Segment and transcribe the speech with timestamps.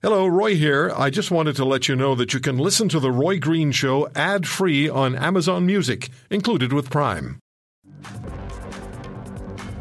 [0.00, 0.92] Hello, Roy here.
[0.96, 3.72] I just wanted to let you know that you can listen to The Roy Green
[3.72, 7.40] Show ad free on Amazon Music, included with Prime.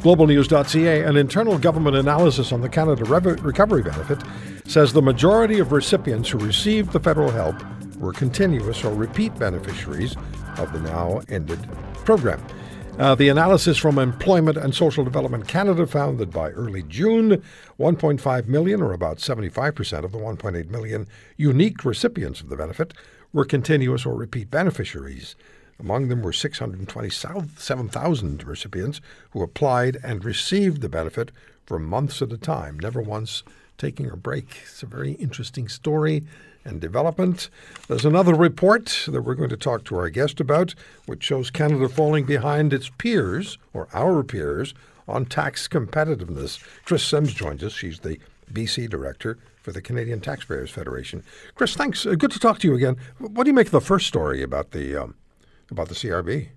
[0.00, 4.22] GlobalNews.ca, an internal government analysis on the Canada Recovery Benefit,
[4.64, 7.56] says the majority of recipients who received the federal help
[7.98, 10.16] were continuous or repeat beneficiaries
[10.56, 11.60] of the now ended
[12.06, 12.42] program.
[12.98, 17.42] Uh, the analysis from Employment and Social Development Canada found that by early June,
[17.78, 22.94] 1.5 million, or about 75% of the 1.8 million unique recipients of the benefit,
[23.34, 25.36] were continuous or repeat beneficiaries.
[25.78, 31.32] Among them were 627,000 recipients who applied and received the benefit
[31.66, 33.42] for months at a time, never once
[33.78, 34.62] taking a break.
[34.62, 36.24] It's a very interesting story
[36.64, 37.48] and development.
[37.88, 40.74] There's another report that we're going to talk to our guest about,
[41.06, 44.74] which shows Canada falling behind its peers, or our peers,
[45.08, 46.62] on tax competitiveness.
[46.84, 47.72] Kris Sims joins us.
[47.72, 48.18] She's the
[48.52, 51.22] BC director for the Canadian Taxpayers Federation.
[51.54, 52.06] Kris, thanks.
[52.06, 52.96] Uh, good to talk to you again.
[53.18, 55.14] What do you make of the first story about the um,
[55.70, 56.48] about the CRB?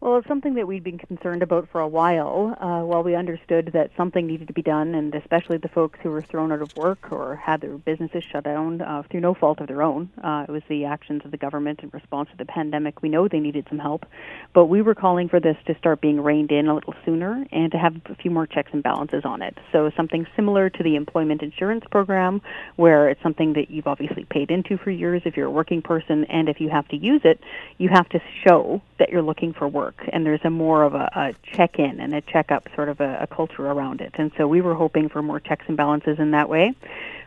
[0.00, 2.56] Well, it's something that we'd been concerned about for a while.
[2.60, 6.10] Uh, while we understood that something needed to be done, and especially the folks who
[6.10, 9.60] were thrown out of work or had their businesses shut down uh, through no fault
[9.60, 12.44] of their own, uh, it was the actions of the government in response to the
[12.44, 13.02] pandemic.
[13.02, 14.06] We know they needed some help,
[14.54, 17.72] but we were calling for this to start being reined in a little sooner and
[17.72, 19.58] to have a few more checks and balances on it.
[19.72, 22.40] So something similar to the employment insurance program,
[22.76, 26.24] where it's something that you've obviously paid into for years if you're a working person,
[26.26, 27.40] and if you have to use it,
[27.78, 30.94] you have to show that you're looking for work work, and there's a more of
[30.94, 34.12] a, a check-in and a check-up sort of a, a culture around it.
[34.14, 36.74] And so we were hoping for more checks and balances in that way.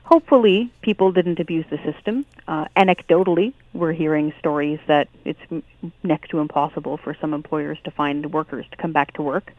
[0.04, 2.26] Hopefully, people didn't abuse the system.
[2.48, 5.40] Uh, anecdotally, we're hearing stories that it's
[6.04, 9.52] next to impossible for some employers to find workers to come back to work.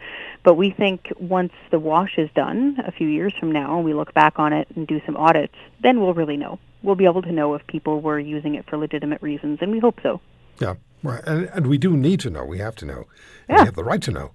[0.45, 3.95] But we think once the wash is done, a few years from now, and we
[3.95, 6.59] look back on it and do some audits, then we'll really know.
[6.83, 9.79] We'll be able to know if people were using it for legitimate reasons, and we
[9.79, 10.21] hope so.
[10.59, 10.75] Yeah.
[11.03, 12.45] Right, and, and we do need to know.
[12.45, 13.07] We have to know.
[13.49, 13.61] Yeah.
[13.61, 14.31] We have the right to know.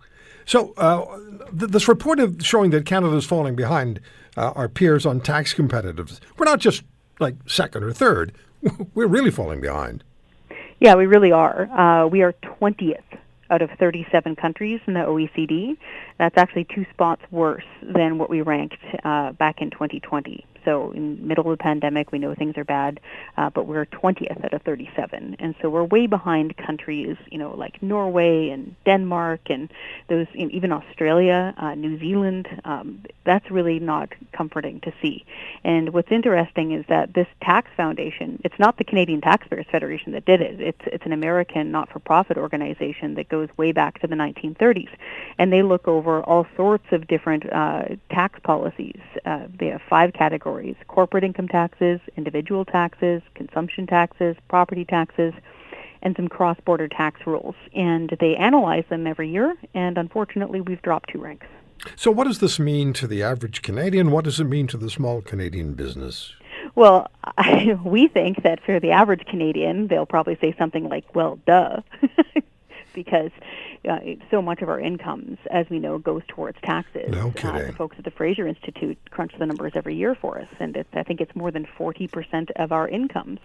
[0.45, 1.17] So, uh,
[1.57, 3.99] th- this report of showing that Canada is falling behind
[4.35, 6.83] uh, our peers on tax competitiveness, we're not just
[7.19, 8.33] like second or third.
[8.93, 10.03] we're really falling behind.
[10.79, 11.63] Yeah, we really are.
[11.71, 13.01] Uh, we are 20th
[13.49, 15.77] out of 37 countries in the OECD.
[16.17, 20.45] That's actually two spots worse than what we ranked uh, back in 2020.
[20.67, 22.99] So in middle of the pandemic, we know things are bad,
[23.37, 27.55] uh, but we're 20th out of 37, and so we're way behind countries, you know,
[27.55, 29.69] like Norway and Denmark and
[30.09, 32.49] those, even Australia, uh, New Zealand.
[32.65, 35.23] Um, that's really not comforting to see.
[35.63, 40.25] And what's interesting is that this tax foundation, it's not the Canadian Taxpayers Federation that
[40.25, 40.59] did it.
[40.59, 44.89] It's it's an American not-for-profit organization that goes way back to the 1930s,
[45.37, 48.99] and they look over all sorts of different uh, tax policies.
[49.25, 55.33] Uh, they have five categories categories corporate income taxes, individual taxes, consumption taxes, property taxes,
[56.01, 57.55] and some cross border tax rules.
[57.75, 61.47] And they analyze them every year, and unfortunately, we've dropped two ranks.
[61.95, 64.11] So, what does this mean to the average Canadian?
[64.11, 66.33] What does it mean to the small Canadian business?
[66.75, 67.07] Well,
[67.37, 71.81] I, we think that for the average Canadian, they'll probably say something like, well, duh.
[72.97, 73.29] because
[73.87, 73.99] uh,
[74.31, 77.11] so much of our incomes, as we know, goes towards taxes.
[77.11, 77.61] No kidding.
[77.61, 80.75] Uh, the folks at the Fraser Institute crunch the numbers every year for us, and
[80.75, 83.39] it's, I think it's more than 40% of our incomes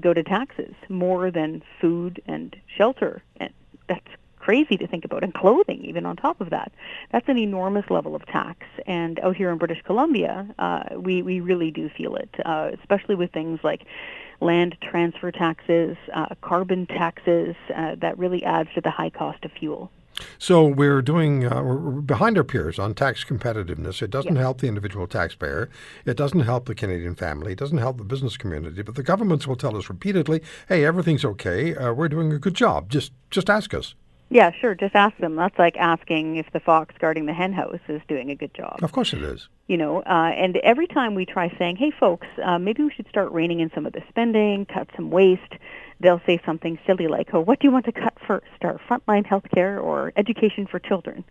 [0.00, 3.22] go to taxes, more than food and shelter.
[3.36, 3.52] And
[3.88, 4.08] that's
[4.38, 6.72] crazy to think about, and clothing even on top of that.
[7.12, 8.66] That's an enormous level of tax.
[8.88, 13.14] And out here in British Columbia, uh, we we really do feel it, uh, especially
[13.14, 13.82] with things like
[14.40, 19.52] land transfer taxes, uh, carbon taxes, uh, that really adds to the high cost of
[19.52, 19.90] fuel.
[20.38, 24.00] So we're doing uh, we're behind our peers on tax competitiveness.
[24.00, 24.42] It doesn't yes.
[24.42, 25.68] help the individual taxpayer.
[26.04, 27.52] It doesn't help the Canadian family.
[27.52, 28.82] It doesn't help the business community.
[28.82, 31.74] But the governments will tell us repeatedly, "Hey, everything's okay.
[31.74, 32.88] Uh, we're doing a good job.
[32.88, 33.94] Just just ask us."
[34.28, 34.74] Yeah, sure.
[34.74, 35.36] Just ask them.
[35.36, 38.78] That's like asking if the fox guarding the henhouse is doing a good job.
[38.82, 39.48] Of course it is.
[39.68, 43.08] You know, uh, and every time we try saying, hey, folks, uh, maybe we should
[43.08, 45.54] start reining in some of the spending, cut some waste,
[46.00, 49.24] they'll say something silly like, oh, what do you want to cut first, our frontline
[49.24, 51.24] health care or education for children?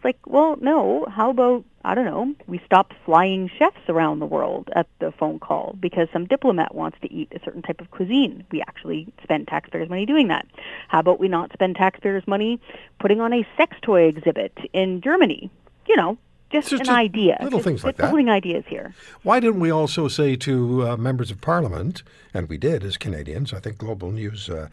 [0.00, 1.04] It's like, well, no.
[1.14, 2.34] How about I don't know?
[2.46, 6.96] We stop flying chefs around the world at the phone call because some diplomat wants
[7.02, 8.42] to eat a certain type of cuisine.
[8.50, 10.46] We actually spend taxpayers' money doing that.
[10.88, 12.58] How about we not spend taxpayers' money
[12.98, 15.50] putting on a sex toy exhibit in Germany?
[15.86, 16.16] You know,
[16.50, 17.36] just, just an idea.
[17.42, 18.08] Little just, things like that.
[18.08, 18.94] Pulling ideas here.
[19.22, 22.02] Why didn't we also say to uh, members of parliament,
[22.32, 24.68] and we did as Canadians, I think Global News uh,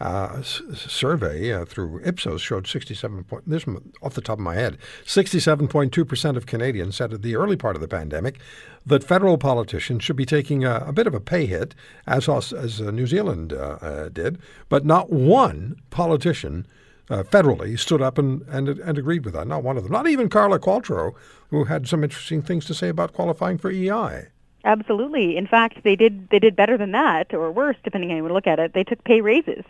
[0.00, 3.64] uh, survey uh, through Ipsos showed 67 point, this
[4.02, 7.82] off the top of my head, 67.2% of Canadians said at the early part of
[7.82, 8.38] the pandemic
[8.84, 11.74] that federal politicians should be taking a, a bit of a pay hit,
[12.06, 14.38] as, as uh, New Zealand uh, uh, did,
[14.68, 16.66] but not one politician
[17.08, 19.46] uh, federally stood up and, and, and agreed with that.
[19.46, 19.92] Not one of them.
[19.92, 21.14] Not even Carla Qualtrough,
[21.50, 24.26] who had some interesting things to say about qualifying for EI.
[24.64, 25.36] Absolutely.
[25.36, 28.32] In fact, they did they did better than that, or worse, depending on how you
[28.32, 28.72] look at it.
[28.72, 29.64] They took pay raises.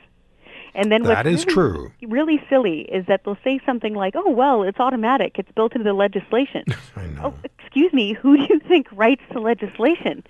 [0.77, 1.93] And then That what's is really, true.
[2.03, 5.39] Really silly is that they'll say something like, "Oh well, it's automatic.
[5.39, 6.65] It's built into the legislation."
[6.97, 7.35] I know.
[7.35, 8.13] oh, excuse me.
[8.13, 10.23] Who do you think writes the legislation?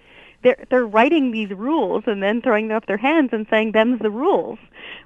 [0.43, 4.11] They're they're writing these rules and then throwing up their hands and saying, "Them's the
[4.11, 4.59] rules."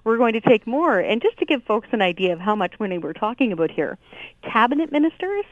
[0.05, 0.99] We're going to take more.
[0.99, 3.99] And just to give folks an idea of how much money we're talking about here,
[4.43, 5.45] cabinet ministers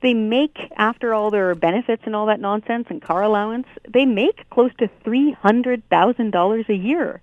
[0.00, 4.48] they make after all their benefits and all that nonsense and car allowance they make
[4.50, 7.20] close to three hundred thousand dollars a year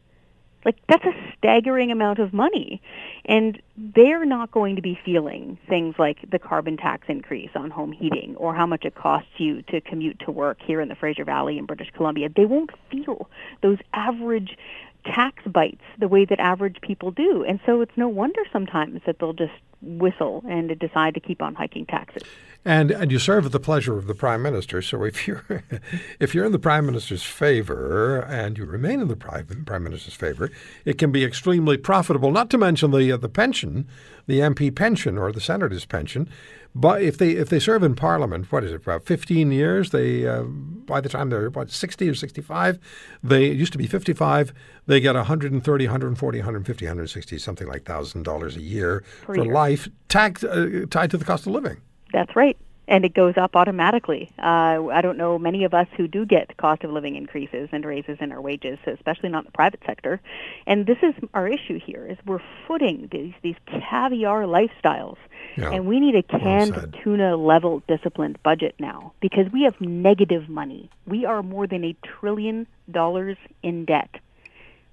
[0.65, 2.81] like that's a staggering amount of money.
[3.25, 7.91] And they're not going to be feeling things like the carbon tax increase on home
[7.91, 11.23] heating or how much it costs you to commute to work here in the Fraser
[11.23, 12.29] Valley in British Columbia.
[12.35, 13.29] They won't feel
[13.61, 14.57] those average
[15.05, 17.43] tax bites the way that average people do.
[17.43, 21.53] And so it's no wonder sometimes that they'll just whistle and decide to keep on
[21.53, 22.23] hiking taxes
[22.67, 24.81] And and you serve at the pleasure of the prime minister.
[24.81, 25.43] So if you're
[26.19, 30.15] if you're in the prime minister's favor and you remain in the prime, prime minister's
[30.15, 30.49] favor,
[30.83, 32.31] it can be extremely profitable.
[32.31, 33.87] Not to mention the uh, the pension,
[34.25, 36.27] the MP pension or the senator's pension.
[36.73, 39.91] But if they if they serve in Parliament, what is it about fifteen years?
[39.91, 42.79] They uh, by the time they're what sixty or sixty five,
[43.23, 44.53] they it used to be fifty five.
[44.87, 49.53] They get 130, 140, 150, 160, something like thousand dollars a year Per for year.
[49.53, 51.77] life, tax uh, tied to the cost of living.
[52.15, 52.57] That's right.
[52.87, 54.31] And it goes up automatically.
[54.37, 57.83] Uh, I don't know many of us who do get cost of living increases and
[57.83, 60.21] raises in our wages, especially not in the private sector.
[60.65, 65.17] And this is our issue here: is we're footing these these caviar lifestyles,
[65.57, 65.71] Yeah.
[65.71, 66.95] and we need a canned said.
[67.03, 70.89] tuna level disciplined budget now because we have negative money.
[71.07, 74.11] We are more than a trillion dollars in debt.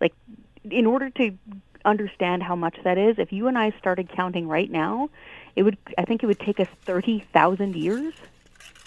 [0.01, 0.15] Like,
[0.71, 1.39] in order to
[1.85, 5.11] understand how much that is, if you and I started counting right now,
[5.57, 5.79] it would.
[5.99, 8.13] I think it would take us thirty thousand years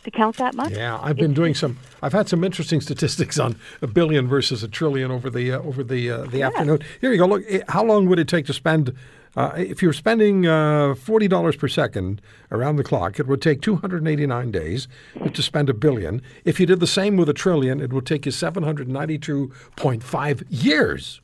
[0.06, 0.72] to count that much.
[0.72, 1.78] Yeah, I've been doing some.
[2.02, 5.84] I've had some interesting statistics on a billion versus a trillion over the uh, over
[5.84, 6.80] the uh, the afternoon.
[7.02, 7.26] Here you go.
[7.26, 8.96] Look, eh, how long would it take to spend?
[9.36, 12.22] Uh, if you're spending uh, forty dollars per second
[12.52, 14.88] around the clock, it would take 289 days
[15.34, 16.22] to spend a billion.
[16.46, 21.20] If you did the same with a trillion, it would take you 792.5 years.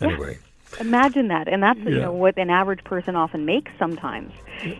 [0.00, 0.38] Anyway,
[0.78, 4.32] Imagine that, and that's you know what an average person often makes sometimes.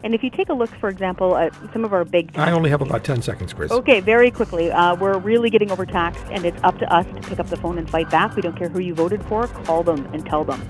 [0.05, 2.71] And if you take a look, for example, at some of our big I only
[2.71, 3.73] have about 10 seconds, Kris.
[3.73, 4.71] Okay, very quickly.
[4.71, 7.79] Uh, we're really getting overtaxed, and it's up to us to pick up the phone
[7.79, 8.37] and fight back.
[8.37, 9.47] We don't care who you voted for.
[9.49, 10.61] Call them and tell them.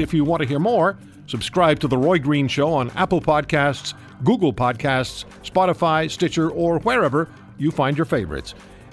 [0.00, 3.94] If you want to hear more, subscribe to The Roy Green Show on Apple Podcasts,
[4.24, 7.28] Google Podcasts, Spotify, Stitcher, or wherever
[7.58, 8.54] you find your favorites.